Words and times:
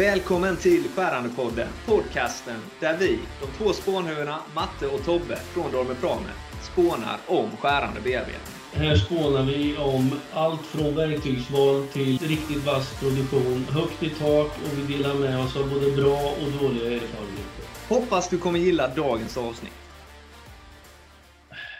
Välkommen 0.00 0.56
till 0.56 0.84
Skärandepodden, 0.96 1.68
podcasten 1.86 2.56
där 2.80 2.96
vi, 2.96 3.18
de 3.40 3.46
två 3.58 3.72
spånhuvudena 3.72 4.38
Matte 4.54 4.86
och 4.86 5.04
Tobbe 5.04 5.36
från 5.36 5.72
Dormer 5.72 5.94
Prame, 5.94 6.30
spånar 6.62 7.18
om 7.26 7.50
skärande 7.56 8.00
bearbetning. 8.00 8.54
Här 8.72 8.96
spånar 8.96 9.42
vi 9.42 9.76
om 9.76 10.20
allt 10.32 10.66
från 10.66 10.94
verktygsval 10.94 11.86
till 11.86 12.18
riktigt 12.18 12.66
vass 12.66 13.00
produktion, 13.00 13.66
högt 13.70 14.02
i 14.02 14.10
tak 14.10 14.46
och 14.46 14.78
vi 14.78 14.96
delar 14.96 15.14
med 15.14 15.40
oss 15.40 15.56
av 15.56 15.70
både 15.70 15.90
bra 15.90 16.18
och 16.18 16.62
dåliga 16.62 16.86
erfarenheter. 16.86 17.64
Hoppas 17.88 18.28
du 18.28 18.38
kommer 18.38 18.58
gilla 18.58 18.88
dagens 18.88 19.36
avsnitt. 19.36 19.72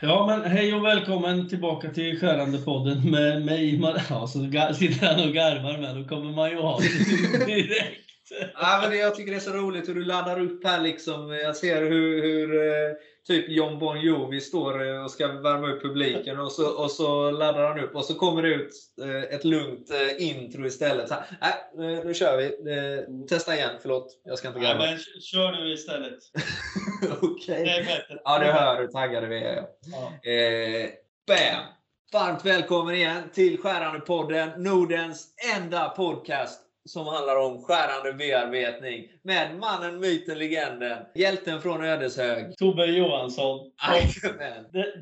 Ja, 0.02 0.26
men 0.26 0.50
hej 0.50 0.74
och 0.74 0.84
välkommen 0.84 1.48
tillbaka 1.48 1.90
till 1.90 2.20
Skärandepodden 2.20 3.10
med 3.10 3.42
mig. 3.42 3.80
Ja, 4.08 4.26
så 4.26 4.38
sitter 4.74 5.06
han 5.06 5.28
och 5.28 5.34
garvar 5.34 5.78
med, 5.78 5.96
då 5.96 6.04
kommer 6.04 6.32
man 6.32 6.50
ju 6.50 6.56
ha 6.56 6.78
det 6.78 7.46
direkt. 7.46 8.09
Ja, 8.54 8.86
men 8.88 8.98
jag 8.98 9.14
tycker 9.14 9.32
det 9.32 9.38
är 9.38 9.40
så 9.40 9.52
roligt 9.52 9.88
hur 9.88 9.94
du 9.94 10.04
laddar 10.04 10.40
upp 10.40 10.64
här. 10.64 10.80
Liksom. 10.80 11.30
Jag 11.30 11.56
ser 11.56 11.82
hur, 11.82 12.22
hur 12.22 12.66
eh, 12.66 12.92
typ 13.26 13.48
John 13.48 13.78
Bon 13.78 14.00
Jovi 14.00 14.40
står 14.40 14.88
eh, 14.88 15.04
och 15.04 15.10
ska 15.10 15.26
värma 15.26 15.68
upp 15.68 15.82
publiken 15.82 16.40
och 16.40 16.52
så, 16.52 16.82
och 16.82 16.90
så 16.90 17.30
laddar 17.30 17.68
han 17.68 17.78
upp 17.78 17.94
och 17.94 18.04
så 18.04 18.14
kommer 18.14 18.42
det 18.42 18.48
ut 18.48 18.72
eh, 19.02 19.34
ett 19.34 19.44
lugnt 19.44 19.90
intro 20.18 20.66
istället. 20.66 21.08
Så 21.08 21.14
här, 21.14 21.54
äh, 21.78 22.04
nu 22.04 22.14
kör 22.14 22.36
vi. 22.36 23.26
Testa 23.28 23.54
igen, 23.54 23.70
förlåt. 23.82 24.20
Jag 24.24 24.38
ska 24.38 24.48
inte 24.48 24.60
garva. 24.60 24.84
Ja, 24.84 24.90
men 24.90 24.98
kör 25.20 25.52
du 25.52 25.72
istället. 25.72 26.18
Okej. 27.22 27.62
Okay. 27.62 27.84
Ja, 28.24 28.38
du 28.38 28.44
hör 28.46 28.80
hur 28.80 28.88
taggade 28.88 29.26
vi 29.26 29.38
är. 29.38 29.64
Ja. 29.80 30.30
Eh, 30.30 30.90
bam! 31.26 31.64
Varmt 32.12 32.44
välkommen 32.44 32.94
igen 32.94 33.22
till 33.32 33.58
Skärandepodden, 33.58 34.50
Nordens 34.62 35.34
enda 35.56 35.88
podcast 35.88 36.60
som 36.92 37.06
handlar 37.06 37.36
om 37.36 37.62
skärande 37.62 38.12
bearbetning 38.12 39.08
med 39.22 39.58
mannen, 39.58 40.00
myten, 40.00 40.38
legenden, 40.38 40.98
hjälten 41.14 41.62
från 41.62 41.84
Ödeshög. 41.84 42.56
Tobbe 42.56 42.86
Johansson. 42.86 43.70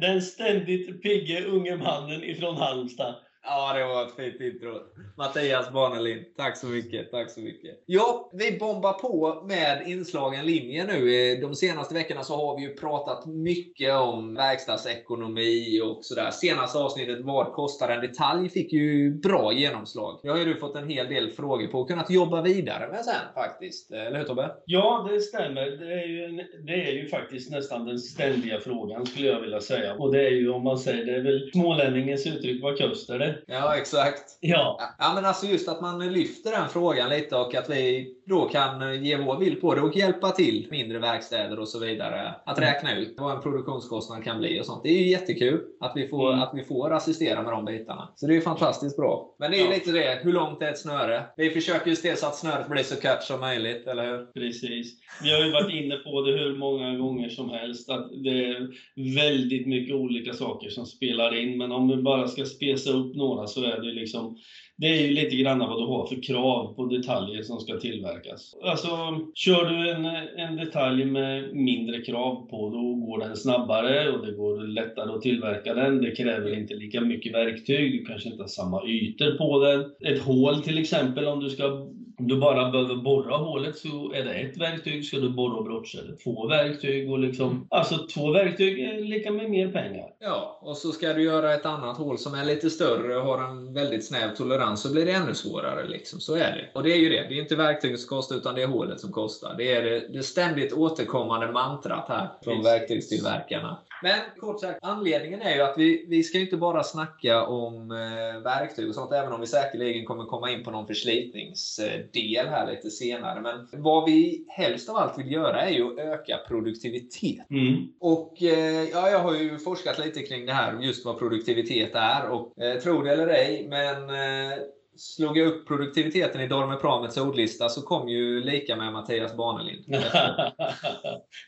Den, 0.00 0.22
ständigt 0.22 1.02
pigge 1.02 1.44
unge 1.44 1.76
mannen 1.76 2.24
ifrån 2.24 2.56
Halmstad. 2.56 3.14
Ja, 3.50 3.72
det 3.78 3.84
var 3.84 4.02
ett 4.06 4.16
fint 4.16 4.40
intro. 4.40 4.74
Mattias 5.16 5.72
Barnelind, 5.72 6.24
tack 6.36 6.56
så 6.56 6.66
mycket. 6.66 7.10
Tack 7.10 7.30
så 7.30 7.40
mycket. 7.40 7.82
Ja, 7.86 8.30
vi 8.32 8.58
bombar 8.58 8.92
på 8.92 9.42
med 9.48 9.82
inslagen 9.86 10.46
linje 10.46 10.84
nu. 10.84 11.14
Eh, 11.14 11.40
de 11.40 11.54
senaste 11.54 11.94
veckorna 11.94 12.22
så 12.22 12.36
har 12.36 12.56
vi 12.56 12.62
ju 12.62 12.74
pratat 12.74 13.26
mycket 13.26 13.94
om 13.94 14.34
verkstadsekonomi 14.34 15.80
och 15.84 15.98
sådär. 16.04 16.30
Senaste 16.30 16.78
avsnittet, 16.78 17.18
Vad 17.20 17.52
kostar 17.52 17.88
en 17.88 18.00
detalj? 18.00 18.48
fick 18.48 18.72
ju 18.72 19.10
bra 19.20 19.52
genomslag. 19.52 20.20
Det 20.22 20.28
har 20.28 20.38
ju 20.38 20.44
du 20.44 20.56
fått 20.56 20.76
en 20.76 20.88
hel 20.88 21.08
del 21.08 21.30
frågor 21.30 21.66
på 21.66 21.78
och 21.78 21.88
kunnat 21.88 22.10
jobba 22.10 22.42
vidare 22.42 22.88
med 22.88 23.04
sen 23.04 23.14
faktiskt. 23.34 23.92
Eh, 23.92 24.06
eller 24.06 24.18
hur 24.18 24.24
Tobbe? 24.24 24.50
Ja, 24.66 25.08
det 25.12 25.20
stämmer. 25.20 25.64
Det 25.70 25.92
är, 25.92 26.06
ju, 26.06 26.44
det 26.66 26.88
är 26.88 26.92
ju 26.92 27.08
faktiskt 27.08 27.50
nästan 27.50 27.86
den 27.86 27.98
ständiga 27.98 28.60
frågan 28.60 29.06
skulle 29.06 29.26
jag 29.28 29.40
vilja 29.40 29.60
säga. 29.60 29.94
Och 29.94 30.12
det 30.12 30.26
är 30.26 30.30
ju 30.30 30.50
om 30.50 30.64
man 30.64 30.78
säger, 30.78 31.04
det 31.04 31.16
är 31.16 31.22
väl 31.22 31.50
smålänningens 31.52 32.26
uttryck, 32.26 32.62
vad 32.62 32.78
kostar 32.78 33.18
det? 33.18 33.37
Ja, 33.46 33.76
exakt. 33.76 34.38
Ja. 34.40 34.80
ja, 34.98 35.12
men 35.14 35.24
alltså 35.24 35.46
just 35.46 35.68
att 35.68 35.80
man 35.80 36.12
lyfter 36.12 36.50
den 36.50 36.68
frågan 36.68 37.10
lite 37.10 37.36
och 37.36 37.54
att 37.54 37.70
vi 37.70 38.14
då 38.26 38.44
kan 38.44 39.04
ge 39.04 39.16
vår 39.16 39.38
bild 39.38 39.60
på 39.60 39.74
det 39.74 39.80
och 39.80 39.96
hjälpa 39.96 40.30
till 40.30 40.68
mindre 40.70 40.98
verkstäder 40.98 41.58
och 41.58 41.68
så 41.68 41.78
vidare. 41.78 42.34
Att 42.44 42.58
mm. 42.58 42.70
räkna 42.70 42.96
ut 42.98 43.14
vad 43.18 43.36
en 43.36 43.42
produktionskostnad 43.42 44.24
kan 44.24 44.38
bli 44.38 44.60
och 44.60 44.66
sånt. 44.66 44.82
Det 44.82 44.88
är 44.88 44.98
ju 44.98 45.08
jättekul 45.08 45.60
att 45.80 45.92
vi 45.96 46.08
får, 46.08 46.32
mm. 46.32 46.42
att 46.42 46.50
vi 46.54 46.64
får 46.64 46.92
assistera 46.92 47.42
med 47.42 47.52
de 47.52 47.64
bitarna. 47.64 48.12
Så 48.16 48.26
det 48.26 48.32
är 48.32 48.34
ju 48.34 48.40
fantastiskt 48.40 48.96
bra. 48.96 49.34
Men 49.38 49.50
det 49.50 49.56
är 49.56 49.58
ju 49.58 49.64
ja. 49.64 49.74
lite 49.74 49.92
det, 49.92 50.20
hur 50.22 50.32
långt 50.32 50.62
är 50.62 50.70
ett 50.70 50.78
snöre? 50.78 51.24
Vi 51.36 51.50
försöker 51.50 51.90
ju 51.90 51.96
se 51.96 52.16
så 52.16 52.26
att 52.26 52.36
snöret 52.36 52.68
blir 52.68 52.82
så 52.82 53.00
kort 53.00 53.22
som 53.22 53.40
möjligt, 53.40 53.86
eller 53.86 54.06
hur? 54.06 54.26
Precis. 54.26 54.94
Vi 55.22 55.32
har 55.32 55.44
ju 55.44 55.52
varit 55.52 55.74
inne 55.74 55.96
på 55.96 56.20
det 56.20 56.32
hur 56.32 56.56
många 56.56 56.98
gånger 56.98 57.28
som 57.28 57.50
helst, 57.50 57.90
att 57.90 58.10
det 58.24 58.44
är 58.44 58.68
väldigt 59.14 59.66
mycket 59.66 59.94
olika 59.94 60.32
saker 60.32 60.68
som 60.68 60.86
spelar 60.86 61.34
in. 61.34 61.58
Men 61.58 61.72
om 61.72 61.88
vi 61.88 62.02
bara 62.02 62.28
ska 62.28 62.44
spesa 62.44 62.90
upp 62.90 63.16
några 63.16 63.27
så 63.46 63.64
är 63.64 63.80
det 63.80 63.92
liksom 63.92 64.36
det 64.80 64.86
är 64.86 65.06
ju 65.06 65.10
lite 65.10 65.36
grann 65.36 65.58
vad 65.58 65.78
du 65.78 65.84
har 65.84 66.06
för 66.06 66.22
krav 66.22 66.74
på 66.74 66.84
detaljer 66.84 67.42
som 67.42 67.60
ska 67.60 67.78
tillverkas. 67.78 68.54
Alltså, 68.62 68.88
kör 69.34 69.64
du 69.64 69.90
en, 69.90 70.04
en 70.36 70.56
detalj 70.56 71.04
med 71.04 71.54
mindre 71.54 72.00
krav 72.00 72.48
på, 72.50 72.70
då 72.70 72.94
går 72.94 73.18
den 73.18 73.36
snabbare 73.36 74.10
och 74.10 74.26
det 74.26 74.32
går 74.32 74.64
lättare 74.64 75.12
att 75.12 75.22
tillverka 75.22 75.74
den. 75.74 76.00
Det 76.00 76.10
kräver 76.10 76.54
inte 76.54 76.74
lika 76.74 77.00
mycket 77.00 77.34
verktyg, 77.34 77.92
du 77.92 78.04
kanske 78.04 78.28
inte 78.28 78.42
har 78.42 78.48
samma 78.48 78.84
ytor 78.84 79.38
på 79.38 79.58
den. 79.58 79.84
Ett 80.12 80.22
hål 80.22 80.62
till 80.62 80.78
exempel, 80.78 81.28
om 81.28 81.40
du 81.40 81.50
ska 81.50 81.88
om 82.18 82.28
du 82.28 82.36
bara 82.36 82.70
behöver 82.70 82.96
borra 82.96 83.36
hålet 83.36 83.78
så 83.78 84.12
är 84.12 84.24
det 84.24 84.34
ett 84.34 84.56
verktyg. 84.56 85.04
Ska 85.04 85.16
du 85.16 85.30
borra 85.30 85.56
och 85.56 85.64
brotcha 85.64 85.98
är 85.98 86.02
det 86.02 86.16
två 86.16 86.46
verktyg. 86.46 87.10
Och 87.10 87.18
liksom, 87.18 87.66
alltså 87.70 88.06
två 88.14 88.32
verktyg 88.32 88.80
är 88.80 89.04
lika 89.04 89.30
med 89.30 89.50
mer 89.50 89.72
pengar. 89.72 90.06
Ja, 90.18 90.58
och 90.62 90.76
så 90.76 90.92
ska 90.92 91.12
du 91.12 91.22
göra 91.22 91.54
ett 91.54 91.66
annat 91.66 91.96
hål 91.96 92.18
som 92.18 92.34
är 92.34 92.44
lite 92.44 92.70
större 92.70 93.16
och 93.16 93.22
har 93.22 93.44
en 93.44 93.74
väldigt 93.74 94.06
snäv 94.06 94.34
tolerans 94.36 94.82
så 94.82 94.92
blir 94.92 95.06
det 95.06 95.12
ännu 95.12 95.34
svårare. 95.34 95.88
Liksom. 95.88 96.20
Så 96.20 96.34
är 96.34 96.38
det. 96.38 96.70
Och 96.74 96.82
det 96.82 96.92
är 96.92 96.98
ju 96.98 97.08
det. 97.08 97.26
Det 97.28 97.34
är 97.34 97.42
inte 97.42 97.56
verktyget 97.56 98.00
som 98.00 98.08
kostar 98.08 98.36
utan 98.36 98.54
det 98.54 98.62
är 98.62 98.66
hålet 98.66 99.00
som 99.00 99.12
kostar. 99.12 99.54
Det 99.58 99.72
är 99.72 99.82
det, 99.82 100.08
det 100.12 100.22
ständigt 100.22 100.72
återkommande 100.72 101.52
mantrat 101.52 102.08
här 102.08 102.28
från 102.44 102.62
verktygstillverkarna. 102.62 103.78
Men 104.02 104.20
kort 104.36 104.60
sagt, 104.60 104.78
anledningen 104.82 105.42
är 105.42 105.54
ju 105.54 105.62
att 105.62 105.78
vi, 105.78 106.06
vi 106.08 106.22
ska 106.22 106.38
inte 106.38 106.56
bara 106.56 106.82
snacka 106.82 107.46
om 107.46 107.90
eh, 107.90 108.42
verktyg 108.42 108.88
och 108.88 108.94
sånt, 108.94 109.12
även 109.12 109.32
om 109.32 109.40
vi 109.40 109.46
säkerligen 109.46 110.04
kommer 110.04 110.24
komma 110.24 110.50
in 110.50 110.64
på 110.64 110.70
någon 110.70 110.86
förslitningsdel 110.86 112.48
här 112.48 112.70
lite 112.70 112.90
senare. 112.90 113.40
Men 113.40 113.82
vad 113.82 114.04
vi 114.04 114.44
helst 114.48 114.88
av 114.88 114.96
allt 114.96 115.18
vill 115.18 115.32
göra 115.32 115.62
är 115.62 115.70
ju 115.70 115.86
att 115.86 115.98
öka 115.98 116.38
produktivitet. 116.48 117.50
Mm. 117.50 117.88
Och 118.00 118.42
eh, 118.42 118.84
ja, 118.92 119.10
jag 119.10 119.18
har 119.18 119.34
ju 119.34 119.58
forskat 119.58 119.98
lite 119.98 120.22
kring 120.22 120.46
det 120.46 120.52
här, 120.52 120.80
just 120.80 121.04
vad 121.04 121.18
produktivitet 121.18 121.94
är. 121.94 122.28
Och 122.28 122.62
eh, 122.62 122.80
tro 122.80 123.02
det 123.02 123.12
eller 123.12 123.28
ej, 123.28 123.66
men 123.68 124.10
eh, 124.10 124.58
slog 124.98 125.38
jag 125.38 125.48
upp 125.48 125.68
produktiviteten 125.68 126.40
i 126.40 126.48
Dormer 126.48 126.76
Pramets 126.76 127.16
ordlista 127.16 127.68
så 127.68 127.82
kom 127.82 128.08
ju 128.08 128.40
lika 128.40 128.76
med 128.76 128.92
Mattias 128.92 129.36
Barnelind. 129.36 129.84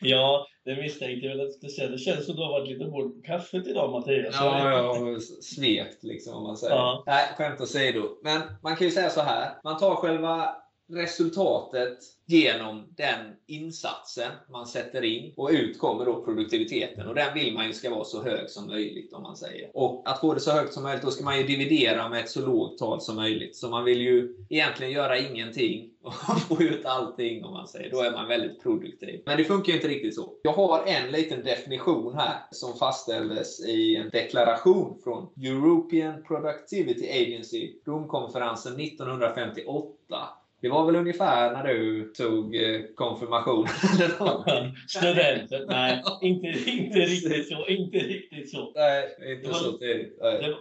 ja, 0.01 0.47
det 0.65 0.75
misstänkte 0.75 1.27
jag 1.27 1.37
väl 1.37 1.45
att 1.45 1.47
du 1.47 1.53
skulle 1.53 1.71
säga. 1.71 1.89
Det 1.89 1.97
känns 1.97 2.25
som 2.25 2.35
du 2.35 2.41
har 2.41 2.49
varit 2.49 2.69
lite 2.69 2.85
hård 2.85 3.15
på 3.15 3.21
kaffet 3.21 3.67
idag 3.67 3.91
Mattias. 3.91 4.35
Ja, 4.39 4.69
jag 4.69 4.83
har 4.83 5.19
svept 5.41 6.03
liksom 6.03 6.33
om 6.33 6.43
man 6.43 6.57
säger. 6.57 6.75
Ja. 6.75 7.03
Nej, 7.05 7.25
skämt 7.37 7.61
åsido. 7.61 8.09
Men 8.23 8.41
man 8.63 8.75
kan 8.75 8.87
ju 8.87 8.91
säga 8.91 9.09
så 9.09 9.21
här. 9.21 9.49
Man 9.63 9.77
tar 9.77 9.95
själva 9.95 10.55
resultatet 10.91 11.97
genom 12.25 12.93
den 12.97 13.35
insatsen 13.47 14.31
man 14.49 14.67
sätter 14.67 15.03
in. 15.03 15.33
Och 15.37 15.49
ut 15.49 15.79
kommer 15.79 16.05
då 16.05 16.23
produktiviteten. 16.23 17.07
Och 17.07 17.15
den 17.15 17.33
vill 17.33 17.53
man 17.53 17.67
ju 17.67 17.73
ska 17.73 17.89
vara 17.89 18.03
så 18.03 18.23
hög 18.23 18.49
som 18.49 18.67
möjligt 18.67 19.13
om 19.13 19.23
man 19.23 19.35
säger. 19.35 19.71
Och 19.73 20.01
att 20.05 20.19
få 20.19 20.33
det 20.33 20.39
så 20.39 20.51
högt 20.51 20.73
som 20.73 20.83
möjligt, 20.83 21.03
då 21.03 21.11
ska 21.11 21.23
man 21.23 21.37
ju 21.37 21.43
dividera 21.43 22.09
med 22.09 22.19
ett 22.19 22.29
så 22.29 22.45
lågt 22.45 22.77
tal 22.77 23.01
som 23.01 23.15
möjligt. 23.15 23.55
Så 23.55 23.69
man 23.69 23.85
vill 23.85 24.01
ju 24.01 24.35
egentligen 24.49 24.93
göra 24.93 25.19
ingenting 25.19 25.89
och 26.03 26.13
få 26.47 26.61
ut 26.61 26.85
allting 26.85 27.43
om 27.45 27.53
man 27.53 27.67
säger. 27.67 27.91
Då 27.91 28.01
är 28.01 28.11
man 28.11 28.27
väldigt 28.27 28.63
produktiv. 28.63 29.21
Men 29.25 29.37
det 29.37 29.43
funkar 29.43 29.67
ju 29.67 29.75
inte 29.75 29.87
riktigt 29.87 30.15
så. 30.15 30.33
Jag 30.41 30.53
har 30.53 30.85
en 30.85 31.11
liten 31.11 31.43
definition 31.43 32.15
här 32.15 32.39
som 32.51 32.77
fastställdes 32.77 33.65
i 33.65 33.95
en 33.95 34.09
deklaration 34.09 35.01
från 35.03 35.29
European 35.43 36.23
Productivity 36.23 37.09
Agency, 37.09 37.73
Romkonferensen 37.85 38.79
1958. 38.79 40.27
Det 40.61 40.69
var 40.69 40.85
väl 40.85 40.95
ungefär 40.95 41.53
när 41.53 41.73
du 41.73 42.11
tog 42.13 42.55
eh, 42.55 42.81
konfirmation? 42.95 43.67
Studenten? 44.87 45.65
Nej, 45.67 46.03
inte, 46.21 46.47
inte 46.47 46.99
riktigt 46.99 47.49
så. 47.49 47.67
Inte 47.67 47.97
riktigt 47.97 48.51
så. 48.51 48.71
Nej, 48.75 49.15
inte 49.19 49.41
det 49.41 49.47
var, 49.47 49.53
så 49.53 49.77
tidigt. 49.77 50.19
Det, 50.19 50.55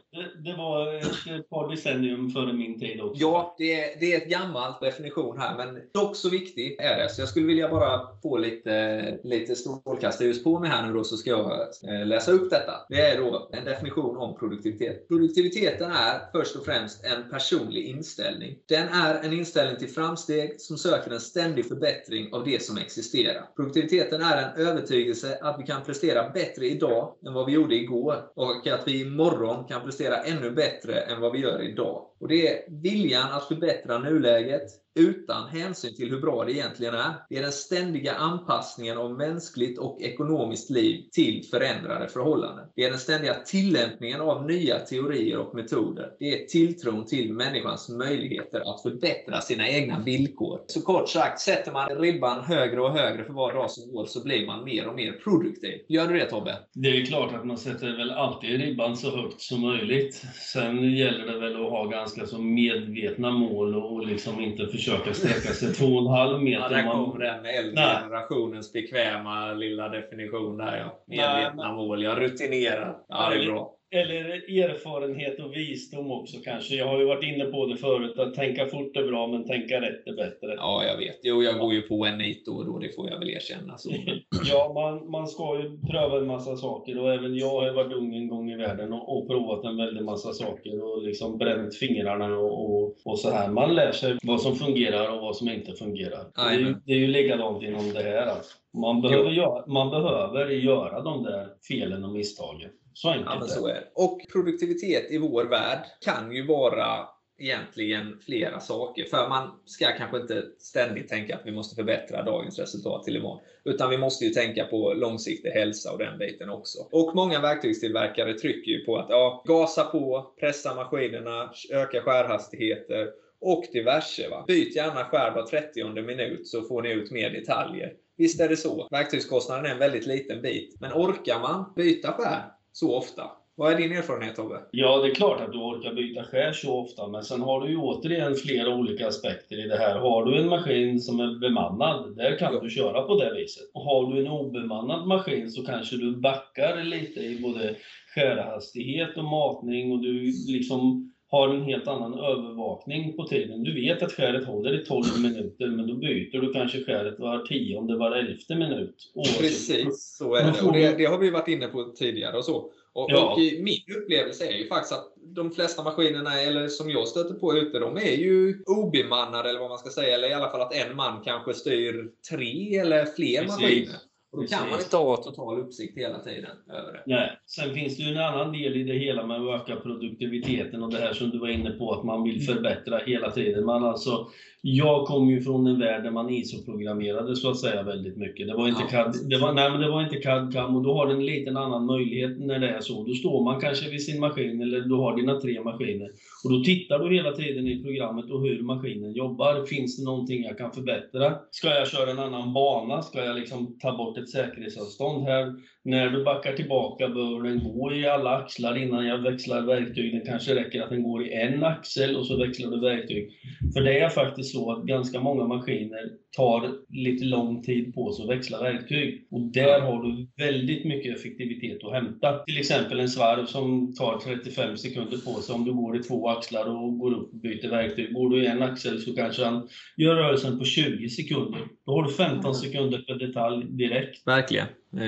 det, 0.50 0.56
var 0.56 0.94
ett 1.38 1.50
par 1.50 1.70
decennium 1.70 2.30
före 2.30 2.52
min 2.52 2.80
tid 2.80 3.00
också. 3.00 3.22
Ja, 3.22 3.54
det 3.58 3.74
är, 3.74 4.00
det 4.00 4.12
är 4.12 4.16
ett 4.16 4.28
gammalt 4.28 4.80
definition 4.80 5.38
här, 5.38 5.56
men 5.56 5.80
dock 5.94 6.16
så 6.16 6.30
viktig 6.30 6.76
är 6.80 7.02
det. 7.02 7.08
Så 7.08 7.22
jag 7.22 7.28
skulle 7.28 7.46
vilja 7.46 7.68
bara 7.68 8.00
få 8.22 8.38
lite, 8.38 9.18
lite 9.24 9.54
strålkastarljus 9.54 10.44
på 10.44 10.58
mig 10.58 10.70
här 10.70 10.86
nu 10.86 10.92
då, 10.92 11.04
så 11.04 11.16
ska 11.16 11.30
jag 11.30 11.50
eh, 11.88 12.06
läsa 12.06 12.32
upp 12.32 12.50
detta. 12.50 12.72
Det 12.88 13.00
är 13.00 13.18
då 13.18 13.50
en 13.52 13.64
definition 13.64 14.16
om 14.16 14.36
produktivitet. 14.38 15.08
Produktiviteten 15.08 15.90
är 15.90 16.20
först 16.32 16.56
och 16.56 16.64
främst 16.64 17.04
en 17.04 17.30
personlig 17.30 17.84
inställning. 17.84 18.56
Den 18.68 18.88
är 18.88 19.24
en 19.24 19.32
inställning 19.32 19.76
till 19.76 19.89
framsteg 19.94 20.60
som 20.60 20.78
söker 20.78 21.10
en 21.10 21.20
ständig 21.20 21.68
förbättring 21.68 22.32
av 22.32 22.44
det 22.44 22.62
som 22.62 22.76
existerar. 22.76 23.48
Produktiviteten 23.56 24.20
är 24.20 24.36
en 24.36 24.66
övertygelse 24.66 25.38
att 25.42 25.60
vi 25.60 25.66
kan 25.66 25.82
prestera 25.82 26.30
bättre 26.30 26.66
idag 26.66 27.14
än 27.26 27.32
vad 27.32 27.46
vi 27.46 27.52
gjorde 27.52 27.74
igår 27.74 28.16
och 28.36 28.66
att 28.66 28.88
vi 28.88 29.00
imorgon 29.00 29.64
kan 29.68 29.84
prestera 29.84 30.16
ännu 30.16 30.50
bättre 30.50 31.00
än 31.00 31.20
vad 31.20 31.32
vi 31.32 31.38
gör 31.38 31.62
idag. 31.62 32.06
Och 32.20 32.28
Det 32.28 32.48
är 32.48 32.82
viljan 32.82 33.30
att 33.30 33.48
förbättra 33.48 33.98
nuläget, 33.98 34.62
utan 34.94 35.48
hänsyn 35.48 35.96
till 35.96 36.10
hur 36.10 36.20
bra 36.20 36.44
det 36.44 36.52
egentligen 36.52 36.94
är. 36.94 37.14
Det 37.28 37.36
är 37.36 37.42
den 37.42 37.52
ständiga 37.52 38.14
anpassningen 38.14 38.98
av 38.98 39.12
mänskligt 39.12 39.78
och 39.78 40.02
ekonomiskt 40.02 40.70
liv 40.70 41.04
till 41.12 41.44
förändrade 41.50 42.08
förhållanden. 42.08 42.66
Det 42.76 42.84
är 42.84 42.90
den 42.90 42.98
ständiga 42.98 43.34
tillämpningen 43.34 44.20
av 44.20 44.46
nya 44.46 44.78
teorier 44.78 45.38
och 45.38 45.54
metoder. 45.54 46.10
Det 46.18 46.42
är 46.42 46.46
tilltron 46.46 47.06
till 47.06 47.32
människans 47.32 47.88
möjligheter 47.88 48.60
att 48.60 48.82
förbättra 48.82 49.40
sina 49.40 49.68
egna 49.68 49.98
villkor. 49.98 50.60
Så 50.66 50.80
kort 50.80 51.08
sagt, 51.08 51.40
sätter 51.40 51.72
man 51.72 51.88
ribban 51.88 52.44
högre 52.44 52.80
och 52.80 52.92
högre 52.92 53.24
för 53.24 53.32
var 53.32 53.52
dag 53.52 53.70
som 53.70 53.92
går 53.92 54.06
så 54.06 54.24
blir 54.24 54.46
man 54.46 54.64
mer 54.64 54.88
och 54.88 54.94
mer 54.94 55.12
produktiv. 55.12 55.80
Gör 55.88 56.08
du 56.08 56.18
det 56.18 56.26
Tobbe? 56.26 56.58
Det 56.74 56.88
är 56.88 57.06
klart 57.06 57.32
att 57.32 57.46
man 57.46 57.58
sätter 57.58 57.96
väl 57.96 58.10
alltid 58.10 58.60
ribban 58.60 58.96
så 58.96 59.16
högt 59.16 59.40
som 59.40 59.60
möjligt. 59.60 60.22
Sen 60.52 60.96
gäller 60.96 61.26
det 61.26 61.40
väl 61.40 61.64
att 61.64 61.70
ha 61.70 61.84
ganska 61.84 62.26
så 62.26 62.38
medvetna 62.38 63.30
mål 63.30 63.74
och 63.74 64.06
liksom 64.06 64.40
inte 64.40 64.66
försöka 64.80 65.14
sträcka 65.14 65.54
sig 65.54 65.74
två 65.74 65.86
och 65.86 66.00
en 66.00 66.06
halv 66.06 66.42
meter. 66.42 66.62
Ja, 66.62 66.68
där 66.68 66.82
kom 66.82 67.18
den 67.18 67.46
äldre 67.46 67.84
generationens 67.84 68.72
bekväma 68.72 69.52
lilla 69.52 69.88
definition 69.88 70.56
där 70.56 70.76
ja. 70.76 71.02
Medvetna 71.06 71.72
mål, 71.72 72.02
ja. 72.02 72.14
Rutinerad. 72.14 72.94
Ja, 73.08 73.30
det 73.30 73.42
är 73.42 73.46
bra. 73.46 73.76
Eller 73.92 74.24
erfarenhet 74.64 75.40
och 75.40 75.56
visdom 75.56 76.10
också 76.10 76.36
kanske. 76.44 76.74
Jag 76.74 76.86
har 76.86 76.98
ju 76.98 77.04
varit 77.04 77.24
inne 77.24 77.44
på 77.44 77.66
det 77.66 77.76
förut, 77.76 78.18
att 78.18 78.34
tänka 78.34 78.66
fort 78.66 78.96
är 78.96 79.06
bra, 79.06 79.26
men 79.26 79.46
tänka 79.46 79.80
rätt 79.80 80.06
är 80.06 80.16
bättre. 80.16 80.54
Ja, 80.56 80.84
jag 80.84 80.96
vet. 80.96 81.18
Jo, 81.22 81.42
jag 81.42 81.58
går 81.58 81.74
ju 81.74 81.82
på 81.82 82.06
en 82.06 82.18
nit 82.18 82.46
då 82.46 82.52
och 82.52 82.66
då, 82.66 82.78
det 82.78 82.94
får 82.96 83.10
jag 83.10 83.18
väl 83.18 83.30
erkänna. 83.30 83.78
Så. 83.78 83.90
ja, 84.50 84.72
man, 84.74 85.10
man 85.10 85.26
ska 85.26 85.60
ju 85.62 85.78
pröva 85.90 86.18
en 86.18 86.26
massa 86.26 86.56
saker 86.56 86.98
och 86.98 87.12
även 87.12 87.36
jag 87.36 87.50
har 87.50 87.72
varit 87.72 87.92
ung 87.92 88.14
en 88.14 88.28
gång 88.28 88.50
i 88.50 88.56
världen 88.56 88.92
och, 88.92 89.16
och 89.16 89.28
provat 89.28 89.64
en 89.64 89.76
väldig 89.76 90.04
massa 90.04 90.32
saker 90.32 90.84
och 90.84 91.02
liksom 91.02 91.38
bränt 91.38 91.74
fingrarna 91.74 92.38
och, 92.38 92.82
och, 92.82 92.96
och, 93.04 93.18
så 93.18 93.30
här. 93.30 93.48
Man 93.50 93.74
lär 93.74 93.92
sig 93.92 94.16
vad 94.22 94.40
som 94.40 94.56
fungerar 94.56 95.16
och 95.16 95.20
vad 95.20 95.36
som 95.36 95.48
inte 95.48 95.72
fungerar. 95.72 96.24
Det 96.34 96.54
är, 96.54 96.58
ju, 96.58 96.74
det 96.86 96.92
är 96.92 96.98
ju 96.98 97.06
likadant 97.06 97.62
inom 97.62 97.92
det 97.92 98.02
här. 98.02 98.26
Alltså. 98.26 98.59
Man, 98.72 99.02
behöver 99.02 99.30
göra, 99.30 99.66
man 99.66 99.90
behöver 99.90 100.46
göra 100.46 101.02
de 101.02 101.22
där 101.22 101.48
felen 101.68 102.04
och 102.04 102.12
misstagen. 102.12 102.70
Så 102.94 103.10
enkelt 103.10 103.36
ja, 103.40 103.46
så 103.46 103.66
är 103.66 103.74
det. 103.74 103.88
Och 103.94 104.20
produktivitet 104.32 105.10
i 105.10 105.18
vår 105.18 105.44
värld 105.44 105.84
kan 106.00 106.32
ju 106.32 106.46
vara 106.46 107.08
egentligen 107.40 108.18
flera 108.26 108.60
saker. 108.60 109.04
För 109.04 109.28
man 109.28 109.60
ska 109.64 109.86
kanske 109.98 110.16
inte 110.16 110.44
ständigt 110.58 111.08
tänka 111.08 111.36
att 111.36 111.46
vi 111.46 111.52
måste 111.52 111.76
förbättra 111.76 112.22
dagens 112.22 112.58
resultat 112.58 113.04
till 113.04 113.16
imorgon. 113.16 113.40
Utan 113.64 113.90
vi 113.90 113.98
måste 113.98 114.24
ju 114.24 114.30
tänka 114.30 114.64
på 114.64 114.94
långsiktig 114.94 115.50
hälsa 115.50 115.92
och 115.92 115.98
den 115.98 116.18
biten 116.18 116.50
också. 116.50 116.78
Och 116.92 117.14
många 117.14 117.40
verktygstillverkare 117.40 118.34
trycker 118.34 118.70
ju 118.70 118.84
på 118.84 118.96
att 118.96 119.06
ja, 119.08 119.42
gasa 119.46 119.84
på, 119.84 120.32
pressa 120.40 120.74
maskinerna, 120.74 121.50
öka 121.72 122.02
skärhastigheter 122.02 123.08
och 123.40 123.64
diverse. 123.72 124.28
Va? 124.28 124.44
Byt 124.48 124.76
gärna 124.76 125.04
skär 125.04 125.30
var 125.34 125.42
30 125.42 126.02
minut 126.02 126.48
så 126.48 126.62
får 126.62 126.82
ni 126.82 126.92
ut 126.92 127.10
mer 127.10 127.30
detaljer. 127.30 127.92
Visst 128.16 128.40
är 128.40 128.48
det 128.48 128.56
så. 128.56 128.88
Verktygskostnaden 128.90 129.66
är 129.66 129.70
en 129.70 129.78
väldigt 129.78 130.06
liten 130.06 130.42
bit. 130.42 130.76
Men 130.80 130.92
orkar 130.92 131.40
man 131.40 131.72
byta 131.76 132.12
skär 132.12 132.42
så 132.72 132.96
ofta? 132.96 133.30
Vad 133.60 133.72
är 133.72 133.76
din 133.76 133.92
erfarenhet 133.92 134.36
Tobbe? 134.36 134.60
Ja, 134.70 134.98
det 134.98 135.10
är 135.10 135.14
klart 135.14 135.40
att 135.40 135.52
du 135.52 135.58
orkar 135.58 135.94
byta 135.94 136.24
skär 136.24 136.52
så 136.52 136.80
ofta, 136.80 137.08
men 137.08 137.22
sen 137.22 137.40
har 137.40 137.60
du 137.60 137.68
ju 137.68 137.76
återigen 137.76 138.34
flera 138.34 138.74
olika 138.74 139.08
aspekter 139.08 139.64
i 139.64 139.68
det 139.68 139.76
här. 139.76 139.98
Har 139.98 140.24
du 140.24 140.38
en 140.38 140.48
maskin 140.48 141.00
som 141.00 141.20
är 141.20 141.38
bemannad, 141.38 142.16
där 142.16 142.38
kan 142.38 142.54
ja. 142.54 142.60
du 142.60 142.70
köra 142.70 143.02
på 143.02 143.18
det 143.18 143.34
viset. 143.34 143.70
Och 143.74 143.82
har 143.82 144.12
du 144.12 144.20
en 144.20 144.28
obemannad 144.28 145.06
maskin 145.06 145.50
så 145.50 145.62
kanske 145.66 145.96
du 145.96 146.16
backar 146.16 146.84
lite 146.84 147.20
i 147.20 147.38
både 147.42 147.76
skärhastighet 148.14 149.16
och 149.16 149.24
matning 149.24 149.92
och 149.92 150.02
du 150.02 150.32
liksom 150.48 151.12
har 151.30 151.48
en 151.48 151.62
helt 151.62 151.88
annan 151.88 152.14
övervakning 152.14 153.16
på 153.16 153.24
tiden. 153.24 153.62
Du 153.64 153.74
vet 153.74 154.02
att 154.02 154.12
skäret 154.12 154.46
håller 154.46 154.82
i 154.82 154.84
12 154.84 155.04
minuter, 155.22 155.66
men 155.66 155.86
då 155.86 155.94
byter 155.94 156.40
du 156.40 156.52
kanske 156.52 156.84
skäret 156.84 157.18
var 157.18 157.38
tionde, 157.38 157.96
var 157.96 158.12
elfte 158.12 158.54
minut. 158.54 159.12
Precis, 159.38 160.16
så 160.18 160.34
är 160.34 160.44
det. 160.44 160.66
Och 160.66 160.72
det, 160.72 160.98
det, 160.98 161.04
har 161.04 161.18
vi 161.18 161.30
varit 161.30 161.48
inne 161.48 161.66
på 161.66 161.84
tidigare 161.84 162.36
och 162.36 162.44
så. 162.44 162.70
Och, 162.92 163.10
ja. 163.10 163.32
och, 163.32 163.38
min 163.38 163.96
upplevelse 164.02 164.46
är 164.46 164.56
ju 164.58 164.68
faktiskt 164.68 164.92
att 164.92 165.12
de 165.16 165.50
flesta 165.50 165.82
maskinerna, 165.82 166.40
eller 166.40 166.68
som 166.68 166.90
jag 166.90 167.08
stöter 167.08 167.34
på 167.34 167.54
ute, 167.54 167.78
de 167.78 167.96
är 167.96 168.16
ju 168.16 168.62
obemannade 168.66 169.50
eller 169.50 169.60
vad 169.60 169.68
man 169.68 169.78
ska 169.78 169.90
säga. 169.90 170.14
Eller 170.14 170.30
i 170.30 170.34
alla 170.34 170.50
fall 170.50 170.60
att 170.60 170.74
en 170.74 170.96
man 170.96 171.22
kanske 171.24 171.54
styr 171.54 172.10
tre 172.30 172.76
eller 172.76 173.04
fler 173.04 173.42
Precis. 173.42 173.60
maskiner. 173.60 173.96
Och 174.32 174.42
då 174.42 174.46
kan 174.46 174.70
man 174.70 174.80
inte 174.80 174.96
ha 174.96 175.16
total 175.16 175.58
uppsikt 175.58 175.98
hela 175.98 176.18
tiden 176.18 176.50
över 176.68 176.92
det. 176.92 177.02
Nej. 177.06 177.38
Sen 177.46 177.74
finns 177.74 177.96
det 177.96 178.02
ju 178.02 178.10
en 178.10 178.24
annan 178.24 178.52
del 178.52 178.76
i 178.76 178.84
det 178.84 178.98
hela 178.98 179.26
med 179.26 179.40
att 179.40 179.60
öka 179.60 179.80
produktiviteten 179.80 180.82
och 180.82 180.90
det 180.90 180.98
här 180.98 181.12
som 181.12 181.30
du 181.30 181.38
var 181.38 181.48
inne 181.48 181.70
på, 181.70 181.92
att 181.92 182.04
man 182.04 182.22
vill 182.22 182.34
mm. 182.34 182.46
förbättra 182.46 182.98
hela 182.98 183.30
tiden. 183.30 183.64
Man 183.64 183.84
alltså, 183.84 184.28
jag 184.62 185.06
kom 185.06 185.30
ju 185.30 185.40
från 185.40 185.66
en 185.66 185.78
värld 185.78 186.02
där 186.02 186.10
man 186.10 186.30
ISO-programmerade 186.30 187.36
så 187.36 187.50
att 187.50 187.58
säga 187.58 187.82
väldigt 187.82 188.16
mycket. 188.16 188.46
Det 188.46 188.54
var 188.54 188.68
inte, 188.68 188.82
ja, 188.82 188.88
CAD, 188.88 189.16
det 189.30 189.38
var, 189.38 189.52
nej, 189.52 189.70
men 189.70 189.80
det 189.80 189.88
var 189.88 190.02
inte 190.02 190.16
CAD-CAM 190.16 190.76
och 190.76 190.82
du 190.82 190.88
har 190.88 191.06
en 191.06 191.26
liten 191.26 191.56
annan 191.56 191.86
möjlighet 191.86 192.38
när 192.38 192.58
det 192.58 192.68
är 192.68 192.80
så. 192.80 193.04
Då 193.04 193.14
står 193.14 193.44
man 193.44 193.60
kanske 193.60 193.90
vid 193.90 194.04
sin 194.04 194.20
maskin 194.20 194.62
eller 194.62 194.80
du 194.80 194.94
har 194.94 195.16
dina 195.16 195.40
tre 195.40 195.62
maskiner 195.62 196.10
och 196.44 196.52
då 196.52 196.64
tittar 196.64 196.98
du 196.98 197.14
hela 197.14 197.32
tiden 197.32 197.66
i 197.66 197.82
programmet 197.82 198.30
och 198.30 198.42
hur 198.42 198.62
maskinen 198.62 199.12
jobbar. 199.12 199.64
Finns 199.66 199.96
det 199.96 200.04
någonting 200.04 200.42
jag 200.42 200.58
kan 200.58 200.72
förbättra? 200.72 201.34
Ska 201.50 201.68
jag 201.68 201.88
köra 201.88 202.10
en 202.10 202.18
annan 202.18 202.52
bana? 202.52 203.02
Ska 203.02 203.24
jag 203.24 203.36
liksom 203.36 203.78
ta 203.78 203.96
bort 203.96 204.18
ett 204.18 204.30
säkerhetsavstånd 204.30 205.24
här? 205.24 205.54
När 205.84 206.10
du 206.10 206.24
backar 206.24 206.52
tillbaka 206.52 207.08
behöver 207.08 207.48
den 207.48 207.64
gå 207.64 207.92
i 207.92 208.06
alla 208.06 208.36
axlar 208.36 208.76
innan 208.76 209.06
jag 209.06 209.18
växlar 209.18 209.62
verktyg. 209.62 210.14
Det 210.14 210.26
kanske 210.26 210.54
räcker 210.54 210.82
att 210.82 210.90
den 210.90 211.02
går 211.02 211.26
i 211.26 211.32
en 211.32 211.64
axel 211.64 212.16
och 212.16 212.26
så 212.26 212.36
växlar 212.36 212.70
du 212.70 212.80
verktyg. 212.80 213.30
För 213.74 213.80
det 213.80 214.00
är 214.00 214.08
faktiskt 214.08 214.52
så 214.52 214.72
att 214.72 214.86
ganska 214.86 215.20
många 215.20 215.46
maskiner 215.46 216.10
tar 216.36 216.72
lite 216.88 217.24
lång 217.24 217.62
tid 217.62 217.94
på 217.94 218.12
sig 218.12 218.22
att 218.22 218.30
växla 218.30 218.62
verktyg. 218.62 219.26
Och 219.30 219.40
där 219.40 219.80
har 219.80 220.02
du 220.02 220.28
väldigt 220.44 220.84
mycket 220.84 221.16
effektivitet 221.16 221.84
att 221.84 221.92
hämta. 221.92 222.44
Till 222.44 222.58
exempel 222.58 223.00
en 223.00 223.08
svarv 223.08 223.46
som 223.46 223.94
tar 223.94 224.18
35 224.18 224.76
sekunder 224.76 225.18
på 225.18 225.40
sig 225.40 225.54
om 225.54 225.64
du 225.64 225.72
går 225.72 225.96
i 225.96 226.02
två 226.02 226.28
axlar 226.28 226.66
och 226.66 226.98
går 226.98 227.12
upp 227.12 227.32
och 227.32 227.40
byter 227.40 227.70
verktyg. 227.70 228.14
Går 228.14 228.30
du 228.30 228.42
i 228.42 228.46
en 228.46 228.62
axel 228.62 229.00
så 229.00 229.14
kanske 229.14 229.44
han 229.44 229.68
gör 229.96 230.14
rörelsen 230.14 230.58
på 230.58 230.64
20 230.64 231.08
sekunder. 231.08 231.60
Då 231.90 231.96
har 231.96 232.02
du 232.02 232.12
15 232.12 232.54
sekunder 232.54 232.98
per 232.98 233.14
detalj 233.14 233.64
direkt. 233.64 234.26
Verkligen. 234.26 234.66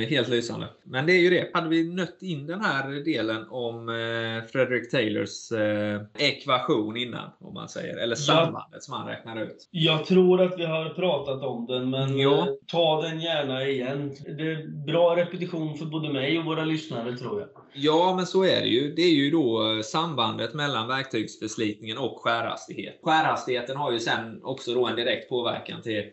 Helt 0.08 0.28
lysande. 0.28 0.66
Men 0.84 1.06
det 1.06 1.12
är 1.12 1.20
ju 1.20 1.30
det. 1.30 1.50
Hade 1.54 1.68
vi 1.68 1.94
nött 1.94 2.18
in 2.22 2.46
den 2.46 2.60
här 2.60 3.04
delen 3.04 3.46
om 3.50 3.88
eh, 3.88 4.50
Frederick 4.52 4.90
Taylors 4.90 5.52
eh, 5.52 6.00
ekvation 6.18 6.96
innan, 6.96 7.30
om 7.40 7.54
man 7.54 7.68
säger, 7.68 7.96
eller 7.96 8.14
sambandet 8.14 8.82
som 8.82 8.94
han 8.94 9.08
räknar 9.08 9.42
ut? 9.42 9.68
Jag 9.70 10.06
tror 10.06 10.42
att 10.42 10.58
vi 10.58 10.64
har 10.64 10.88
pratat 10.88 11.42
om 11.42 11.66
den, 11.66 11.90
men 11.90 12.18
ja. 12.18 12.38
Eh, 12.38 12.46
ta 12.66 13.02
den 13.02 13.20
gärna 13.20 13.66
igen. 13.66 14.12
Det 14.26 14.52
är 14.52 14.84
bra 14.86 15.16
repetition 15.16 15.78
för 15.78 15.84
både 15.84 16.12
mig 16.12 16.38
och 16.38 16.44
våra 16.44 16.64
lyssnare, 16.64 17.16
tror 17.16 17.40
jag. 17.40 17.48
Ja, 17.74 18.14
men 18.16 18.26
så 18.26 18.44
är 18.44 18.60
det 18.60 18.68
ju. 18.68 18.94
Det 18.94 19.02
är 19.02 19.14
ju 19.14 19.30
då 19.30 19.80
sambandet 19.84 20.54
mellan 20.54 20.88
verktygsförslitningen 20.88 21.98
och 21.98 22.20
skärhastighet. 22.20 23.00
Skärhastigheten 23.02 23.76
har 23.76 23.92
ju 23.92 23.98
sen 23.98 24.40
också 24.44 24.74
då 24.74 24.86
en 24.86 24.96
direkt 24.96 25.28
påverkan 25.28 25.82
till 25.82 26.04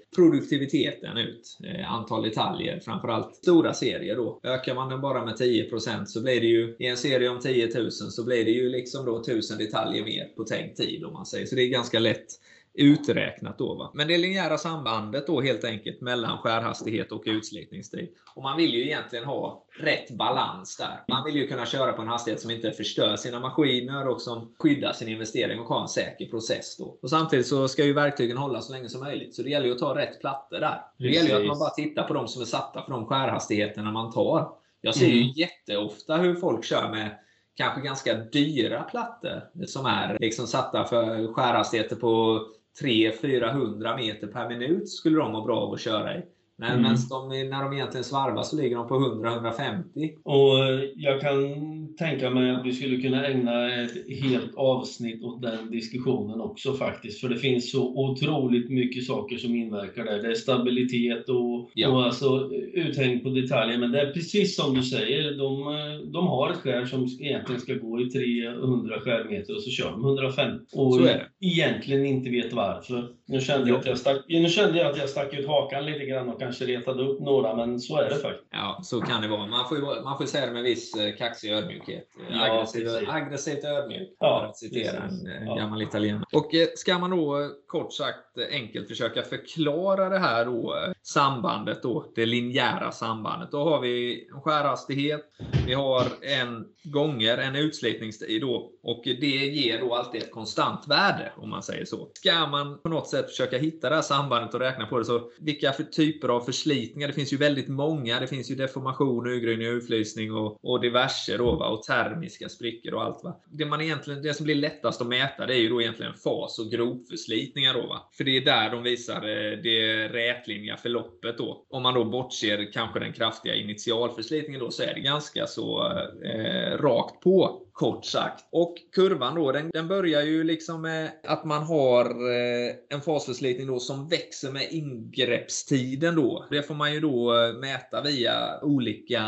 effektiviteten 0.60 1.18
ut. 1.18 1.58
Eh, 1.64 1.94
antal 1.94 2.24
detaljer, 2.24 2.80
framförallt 2.80 3.36
stora 3.36 3.74
serier 3.74 4.16
då. 4.16 4.40
Ökar 4.44 4.76
man 4.76 4.90
den 4.90 5.02
bara 5.02 5.26
med 5.26 5.36
10% 5.36 6.06
så 6.06 6.22
blir 6.22 6.42
det 6.42 6.48
ju, 6.48 6.76
i 6.80 6.88
en 6.88 6.98
serie 6.98 7.30
om 7.30 7.40
10 7.40 7.80
000 7.80 7.92
så 7.92 8.26
blir 8.26 8.46
det 8.46 8.52
ju 8.52 8.70
liksom 8.70 9.06
då 9.06 9.22
1000 9.22 9.58
detaljer 9.58 10.04
mer 10.04 10.26
på 10.36 10.44
tänkt 10.44 10.78
tid 10.78 11.04
om 11.04 11.14
man 11.14 11.26
säger. 11.26 11.46
Så 11.46 11.56
det 11.56 11.62
är 11.62 11.70
ganska 11.70 12.00
lätt 12.00 12.28
uträknat 12.74 13.58
då. 13.58 13.76
Va? 13.76 13.92
Men 13.94 14.08
det 14.08 14.18
linjära 14.18 14.58
sambandet 14.58 15.28
då 15.28 15.42
helt 15.42 15.64
enkelt 15.64 16.02
mellan 16.02 16.38
skärhastighet 16.38 17.12
och 17.12 17.24
utslitningstid. 17.26 18.10
Och 18.36 18.44
man 18.44 18.58
vill 18.58 18.74
ju 18.74 18.86
egentligen 18.86 19.26
ha 19.26 19.66
rätt 19.80 20.12
balans 20.12 20.78
där. 20.78 21.04
Man 21.08 21.26
vill 21.26 21.36
ju 21.36 21.48
kunna 21.48 21.66
köra 21.66 21.94
på 21.94 22.02
en 22.02 22.08
hastighet 22.08 22.42
som 22.42 22.52
inte 22.52 22.72
förstör 22.72 23.16
sina 23.16 23.40
maskiner 23.40 24.08
och 24.08 24.22
som 24.22 24.54
skyddar 24.60 24.94
sin 24.94 25.08
investering 25.08 25.60
och 25.60 25.66
ha 25.66 25.82
en 25.82 25.88
säker 25.88 26.26
process 26.26 26.78
då. 26.78 26.98
Och 27.02 27.10
samtidigt 27.10 27.48
så 27.48 27.68
ska 27.68 27.86
ju 27.86 27.94
verktygen 27.94 28.38
hålla 28.38 28.62
så 28.62 28.74
länge 28.74 28.90
som 28.90 29.02
möjligt. 29.02 29.36
Så 29.36 29.44
det 29.44 29.50
gäller 29.50 29.66
ju 29.66 29.72
att 29.72 29.80
ta 29.80 29.96
rätt 29.96 30.22
plattor 30.22 30.60
där. 30.60 30.82
Det 30.98 31.08
gäller 31.08 31.30
ju 31.30 31.36
att 31.36 31.48
man 31.48 31.60
bara 31.60 31.70
tittar 31.70 32.04
på 32.04 32.14
de 32.14 32.28
som 32.28 32.42
är 32.42 32.46
satta 32.46 32.84
för 32.84 32.92
de 32.92 33.06
skärhastigheterna 33.06 33.92
man 33.92 34.12
tar. 34.12 34.50
Jag 34.82 34.96
ser 34.96 35.08
ju 35.08 35.22
mm. 35.22 35.34
jätteofta 35.36 36.18
hur 36.18 36.36
folk 36.36 36.66
kör 36.66 36.90
med 36.90 37.20
kanske 37.56 37.82
ganska 37.82 38.14
dyra 38.14 38.84
plattor 38.84 39.66
som 39.66 39.86
är 39.86 40.18
liksom 40.20 40.48
satta 40.48 40.84
för 40.84 41.34
skärhastigheter 41.34 41.96
på 41.96 42.42
300-400 42.82 43.98
meter 43.98 44.28
per 44.28 44.50
minut 44.50 44.90
skulle 44.90 45.18
de 45.18 45.32
må 45.32 45.42
bra 45.42 45.60
av 45.60 45.74
att 45.74 45.82
köra 45.82 46.18
i. 46.18 46.22
Men 46.56 46.80
mm. 46.80 46.96
de, 47.10 47.50
när 47.50 47.64
de 47.64 47.74
egentligen 47.74 48.04
svarvar 48.04 48.44
så 48.44 48.56
ligger 48.56 48.78
de 48.78 48.88
på 48.88 48.96
100-150. 48.96 50.18
Och 50.24 50.86
jag 50.96 51.22
kan 51.22 51.79
tänka 51.98 52.30
mig 52.30 52.52
att 52.52 52.66
vi 52.66 52.74
skulle 52.74 53.02
kunna 53.02 53.28
ägna 53.28 53.84
ett 53.84 54.10
helt 54.22 54.56
avsnitt 54.56 55.24
åt 55.24 55.42
den 55.42 55.72
diskussionen 55.72 56.42
också 56.42 56.74
faktiskt. 56.74 57.22
För 57.22 57.30
det 57.30 57.38
finns 57.38 57.72
så 57.72 57.88
otroligt 57.96 58.70
mycket 58.70 59.06
saker 59.06 59.38
som 59.38 59.56
inverkar 59.56 60.06
där. 60.06 60.22
Det 60.22 60.32
är 60.32 60.36
stabilitet 60.36 61.30
och, 61.30 61.72
ja. 61.74 61.90
och 61.90 62.04
alltså 62.04 62.50
uthäng 62.74 63.20
på 63.20 63.30
detaljer. 63.30 63.78
Men 63.78 63.92
det 63.92 64.02
är 64.02 64.14
precis 64.14 64.56
som 64.56 64.76
du 64.76 64.84
säger, 64.84 65.38
de, 65.38 66.12
de 66.14 66.28
har 66.28 66.52
ett 66.52 66.58
skär 66.58 66.86
som 66.86 67.08
egentligen 67.20 67.62
ska 67.62 67.74
gå 67.74 68.02
i 68.02 68.10
300 68.10 69.00
skärmeter 69.00 69.56
och 69.56 69.62
så 69.62 69.70
kör 69.70 69.92
de 69.92 70.06
150. 70.06 70.66
Och 70.74 70.94
så 70.94 71.02
är 71.02 71.06
det. 71.06 71.48
egentligen 71.48 72.06
inte 72.06 72.30
vet 72.30 72.54
varför. 72.54 73.19
Nu 73.32 73.42
kände, 73.42 73.70
jag 73.70 73.80
att 73.80 73.86
jag 73.86 73.98
stack, 73.98 74.18
nu 74.28 74.50
kände 74.50 74.80
jag 74.80 74.92
att 74.92 74.98
jag 74.98 75.10
stack 75.10 75.34
ut 75.34 75.48
hakan 75.48 75.86
lite 75.86 76.06
grann 76.06 76.30
och 76.30 76.40
kanske 76.40 76.66
retade 76.66 77.04
upp 77.04 77.20
några, 77.20 77.56
men 77.56 77.80
så 77.80 77.98
är 77.98 78.10
det 78.10 78.16
faktiskt. 78.16 78.48
Ja, 78.52 78.80
så 78.84 79.02
kan 79.02 79.22
det 79.22 79.28
vara. 79.28 79.48
Man 79.48 79.70
får, 79.70 80.04
man 80.04 80.18
får 80.18 80.26
säga 80.26 80.46
det 80.46 80.52
med 80.52 80.64
viss 80.64 80.96
eh, 80.96 81.16
kaxig 81.16 81.52
ödmjukhet. 81.52 82.08
Ja, 82.30 82.44
aggressiv, 82.44 82.88
aggressivt 83.08 83.64
ödmjuk, 83.64 84.10
ja, 84.20 84.40
för 84.40 84.48
att 84.48 84.58
citera 84.58 85.02
precis. 85.02 85.24
en 85.24 85.48
ja. 85.48 85.56
gammal 85.56 85.82
italienare. 85.82 86.26
Och 86.34 86.52
ska 86.76 87.00
man 87.00 87.10
då 87.10 87.52
kort 87.68 87.94
sagt 87.94 88.38
enkelt 88.52 88.88
försöka 88.88 89.22
förklara 89.22 90.10
det 90.10 90.20
här 90.20 90.46
då, 90.46 90.76
sambandet 91.04 91.84
då, 91.84 92.12
det 92.16 92.26
linjära 92.26 92.92
sambandet. 92.92 93.52
Då 93.52 93.64
har 93.64 93.82
vi 93.82 94.28
en 94.34 94.42
skärhastighet, 94.42 95.22
vi 95.66 95.74
har 95.74 96.06
en 96.22 96.66
gånger 96.84 97.38
en 97.38 97.56
utslitningstid 97.56 98.42
då 98.42 98.72
och 98.84 99.02
det 99.04 99.28
ger 99.28 99.80
då 99.80 99.96
alltid 99.96 100.24
ett 100.24 100.32
konstant 100.32 100.88
värde 100.88 101.32
om 101.38 101.50
man 101.50 101.64
säger 101.64 101.86
så. 101.86 102.10
Ska 102.14 102.48
man 102.48 102.80
på 102.80 102.90
något 102.90 103.08
sätt 103.08 103.30
försöka 103.30 103.58
hitta 103.58 103.90
det 103.90 103.96
här 103.96 104.02
sambandet 104.02 104.54
och 104.54 104.60
räkna 104.60 104.86
på 104.86 105.00
det 105.00 105.06
så 105.06 105.32
vilka 105.40 105.72
för 105.72 105.84
typer 105.84 106.30
av 106.30 106.42
förslitningar? 106.42 107.08
Det 107.08 107.14
finns 107.14 107.34
ju 107.34 107.38
väldigt 107.38 107.68
många. 107.68 108.20
Det 108.20 108.28
finns 108.28 108.52
ju 108.52 108.56
deformation, 108.56 109.28
urgröpning, 109.28 109.68
urflysning 109.68 110.34
och, 110.34 110.58
och 110.62 110.82
diverse 110.82 111.38
då 111.38 111.56
va? 111.56 111.68
och 111.68 111.84
termiska 111.84 112.50
sprickor 112.50 112.94
och 112.94 113.04
allt 113.04 113.24
va. 113.24 113.42
Det 113.46 113.66
man 113.66 113.82
egentligen, 113.82 114.22
det 114.22 114.34
som 114.34 114.44
blir 114.44 114.56
lättast 114.56 115.02
att 115.02 115.08
mäta 115.08 115.46
det 115.46 115.54
är 115.54 115.60
ju 115.60 115.70
då 115.70 115.82
egentligen 115.82 116.14
fas 116.14 116.60
och 116.60 116.72
grovförslitningar 116.72 117.74
då 117.74 117.88
va. 117.88 118.10
För 118.18 118.24
det 118.24 118.38
är 118.38 118.46
där 118.46 118.70
de 118.70 118.84
visar 118.84 119.16
eh, 119.16 119.58
det 119.64 120.08
rätlinjiga 120.08 120.78
förloppet 120.90 121.38
då. 121.38 121.66
Om 121.70 121.84
man 121.84 121.94
då 121.94 122.06
bortser 122.06 122.72
kanske 122.74 123.00
den 123.00 123.14
kraftiga 123.14 123.56
initialförslitningen 123.56 124.60
då 124.60 124.72
så 124.72 124.84
är 124.84 124.94
det 124.94 125.00
ganska 125.00 125.48
så 125.48 125.92
eh, 126.24 126.78
rakt 126.78 127.20
på 127.20 127.62
kort 127.72 128.06
sagt. 128.06 128.46
Och 128.52 128.76
kurvan 128.96 129.36
då, 129.36 129.52
den, 129.52 129.70
den 129.74 129.88
börjar 129.88 130.22
ju 130.22 130.44
liksom 130.44 130.82
med 130.82 131.12
att 131.24 131.46
man 131.46 131.64
har 131.64 132.06
eh, 132.06 132.76
en 132.90 133.02
fasförslitning 133.02 133.68
då 133.68 133.80
som 133.80 134.08
växer 134.08 134.52
med 134.52 134.68
ingreppstiden 134.72 136.16
då. 136.16 136.46
Det 136.50 136.64
får 136.64 136.76
man 136.76 136.94
ju 136.94 137.00
då 137.00 137.38
eh, 137.38 137.54
mäta 137.54 138.02
via 138.02 138.60
olika 138.62 139.24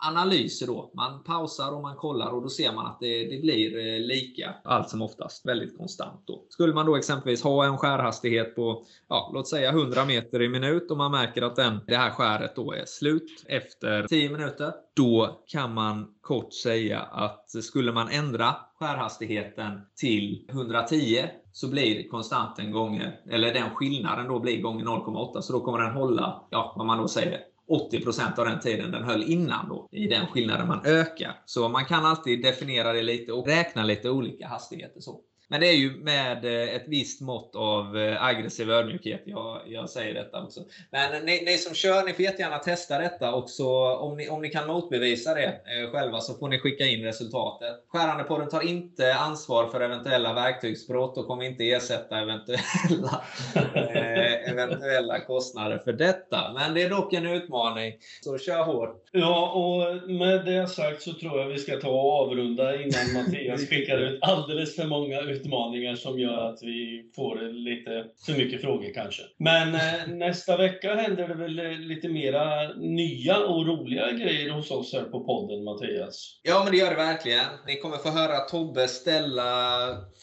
analyser 0.00 0.66
då. 0.66 0.90
Man 0.94 1.22
pausar 1.24 1.72
och 1.72 1.82
man 1.82 1.96
kollar 1.96 2.30
och 2.30 2.42
då 2.42 2.48
ser 2.48 2.72
man 2.72 2.86
att 2.86 3.00
det, 3.00 3.24
det 3.24 3.40
blir 3.40 3.78
eh, 3.78 4.00
lika 4.00 4.54
allt 4.64 4.88
som 4.88 5.02
oftast. 5.02 5.46
Väldigt 5.46 5.78
konstant 5.78 6.22
då. 6.26 6.44
Skulle 6.48 6.74
man 6.74 6.86
då 6.86 6.96
exempelvis 6.96 7.42
ha 7.42 7.64
en 7.64 7.78
skärhastighet 7.78 8.56
på, 8.56 8.84
ja, 9.08 9.30
låt 9.34 9.48
säga 9.48 9.70
100 9.70 10.04
meter 10.04 10.42
i 10.42 10.48
minut 10.48 10.90
och 10.90 10.96
man 10.96 11.10
märker 11.10 11.42
att 11.42 11.56
den, 11.56 11.80
det 11.86 11.96
här 11.96 12.10
skäret 12.10 12.56
då 12.56 12.72
är 12.72 12.84
slut 12.86 13.44
efter 13.48 14.06
10 14.06 14.30
minuter. 14.30 14.72
Då 14.96 15.42
kan 15.46 15.74
man 15.74 16.14
kort 16.20 16.54
säga 16.54 17.00
att 17.00 17.50
skulle 17.50 17.92
man 17.92 18.08
ändra 18.08 18.56
skärhastigheten 18.78 19.80
till 19.96 20.46
110 20.50 21.24
så 21.52 21.68
blir 21.68 22.08
konstanten 22.08 22.72
gånger, 22.72 23.20
eller 23.30 23.54
den 23.54 23.70
skillnaden 23.70 24.28
då 24.28 24.38
blir 24.38 24.62
gånger 24.62 24.84
0,8 24.84 25.40
så 25.40 25.52
då 25.52 25.60
kommer 25.60 25.78
den 25.78 25.92
hålla, 25.92 26.42
ja 26.50 26.74
vad 26.76 26.86
man 26.86 26.98
då 26.98 27.08
säger, 27.08 27.40
80% 27.70 28.38
av 28.38 28.44
den 28.44 28.60
tiden 28.60 28.90
den 28.90 29.04
höll 29.04 29.22
innan 29.22 29.68
då, 29.68 29.88
i 29.92 30.06
den 30.06 30.26
skillnaden 30.26 30.68
man 30.68 30.86
ökar. 30.86 31.42
Så 31.46 31.68
man 31.68 31.84
kan 31.84 32.04
alltid 32.04 32.42
definiera 32.42 32.92
det 32.92 33.02
lite 33.02 33.32
och 33.32 33.46
räkna 33.46 33.84
lite 33.84 34.10
olika 34.10 34.48
hastigheter. 34.48 35.00
så. 35.00 35.20
Men 35.50 35.60
det 35.60 35.68
är 35.68 35.76
ju 35.76 35.90
med 35.90 36.44
eh, 36.44 36.74
ett 36.74 36.84
visst 36.86 37.20
mått 37.20 37.56
av 37.56 37.98
eh, 37.98 38.24
aggressiv 38.24 38.70
ödmjukhet 38.70 39.22
jag, 39.24 39.60
jag 39.66 39.90
säger 39.90 40.14
detta 40.14 40.42
också. 40.42 40.60
Men 40.90 41.24
ni, 41.24 41.42
ni, 41.46 41.58
som 41.58 41.74
kör, 41.74 42.04
ni 42.04 42.12
får 42.12 42.24
jättegärna 42.24 42.58
testa 42.58 42.98
detta 42.98 43.34
också. 43.34 43.66
Om 43.94 44.16
ni, 44.16 44.28
om 44.28 44.42
ni 44.42 44.48
kan 44.48 44.66
motbevisa 44.66 45.34
det 45.34 45.46
eh, 45.46 45.90
själva 45.92 46.20
så 46.20 46.34
får 46.34 46.48
ni 46.48 46.58
skicka 46.58 46.84
in 46.84 47.04
resultatet. 47.04 47.84
Skärandepodden 47.88 48.48
tar 48.48 48.68
inte 48.68 49.14
ansvar 49.14 49.66
för 49.66 49.80
eventuella 49.80 50.32
verktygsbrott 50.32 51.18
och 51.18 51.26
kommer 51.26 51.44
inte 51.44 51.70
ersätta 51.70 52.18
eventuella, 52.18 53.22
eh, 53.74 54.50
eventuella 54.50 55.20
kostnader 55.20 55.78
för 55.78 55.92
detta. 55.92 56.52
Men 56.54 56.74
det 56.74 56.82
är 56.82 56.90
dock 56.90 57.12
en 57.12 57.26
utmaning. 57.26 57.92
Så 58.20 58.38
kör 58.38 58.62
hårt! 58.62 59.08
Ja, 59.12 59.50
och 59.50 60.10
med 60.10 60.44
det 60.44 60.66
sagt 60.66 61.02
så 61.02 61.12
tror 61.12 61.40
jag 61.40 61.48
vi 61.48 61.58
ska 61.58 61.76
ta 61.76 61.88
och 61.88 62.22
avrunda 62.22 62.82
innan 62.82 63.12
Mattias 63.14 63.68
skickar 63.68 63.98
ut 63.98 64.18
alldeles 64.22 64.76
för 64.76 64.84
många 64.84 65.20
ut 65.20 65.39
utmaningar 65.40 65.96
som 65.96 66.18
gör 66.18 66.48
att 66.48 66.62
vi 66.62 67.10
får 67.16 67.52
lite 67.52 68.04
för 68.26 68.32
mycket 68.32 68.60
frågor 68.60 68.94
kanske. 68.94 69.22
Men 69.38 69.74
eh, 69.74 70.06
nästa 70.08 70.56
vecka 70.56 70.94
händer 70.94 71.28
det 71.28 71.34
väl 71.34 71.58
eh, 71.58 71.78
lite 71.78 72.08
mera 72.08 72.74
nya 72.74 73.38
och 73.38 73.66
roliga 73.66 74.12
grejer 74.12 74.50
hos 74.50 74.70
oss 74.70 74.92
här 74.92 75.02
på 75.02 75.24
podden, 75.24 75.64
Mattias? 75.64 76.40
Ja, 76.42 76.62
men 76.64 76.72
det 76.72 76.78
gör 76.78 76.90
det 76.90 76.96
verkligen. 76.96 77.44
Ni 77.66 77.76
kommer 77.76 77.96
få 77.96 78.08
höra 78.08 78.38
Tobbe 78.38 78.88
ställa 78.88 79.50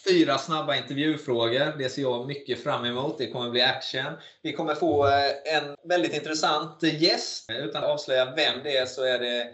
fyra 0.09 0.37
snabba 0.37 0.75
intervjufrågor. 0.75 1.77
Det 1.77 1.89
ser 1.89 2.01
jag 2.01 2.27
mycket 2.27 2.63
fram 2.63 2.85
emot. 2.85 3.17
Det 3.17 3.27
kommer 3.27 3.49
bli 3.49 3.61
action. 3.61 4.13
Vi 4.43 4.53
kommer 4.53 4.75
få 4.75 5.05
eh, 5.05 5.57
en 5.57 5.89
väldigt 5.89 6.15
intressant 6.15 6.83
gäst. 6.83 7.51
Utan 7.51 7.83
att 7.83 7.89
avslöja 7.89 8.25
vem 8.25 8.63
det 8.63 8.77
är 8.77 8.85
så 8.85 9.03
är 9.03 9.19
det 9.19 9.47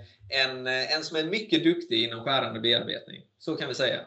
en, 0.45 0.67
en 0.67 1.03
som 1.03 1.17
är 1.17 1.23
mycket 1.23 1.63
duktig 1.63 2.03
inom 2.03 2.23
skärande 2.23 2.59
bearbetning. 2.59 3.21
Så 3.39 3.55
kan 3.55 3.67
vi 3.67 3.75
säga. 3.75 3.99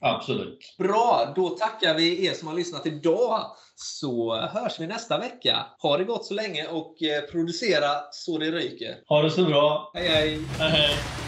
Absolut. 0.00 0.58
Bra! 0.78 1.32
Då 1.36 1.48
tackar 1.48 1.94
vi 1.94 2.26
er 2.26 2.32
som 2.32 2.48
har 2.48 2.54
lyssnat 2.54 2.86
idag. 2.86 3.40
Så 3.74 4.36
hörs 4.36 4.80
vi 4.80 4.86
nästa 4.86 5.18
vecka. 5.18 5.66
Ha 5.82 5.96
det 5.96 6.04
gott 6.04 6.24
så 6.24 6.34
länge 6.34 6.66
och 6.66 7.02
eh, 7.02 7.30
producera 7.30 7.90
så 8.10 8.38
det 8.38 8.50
ryker. 8.50 8.94
Ha 9.08 9.22
det 9.22 9.30
så 9.30 9.44
bra. 9.44 9.90
Hej 9.94 10.08
hej! 10.08 10.38
hej, 10.58 10.70
hej. 10.70 11.27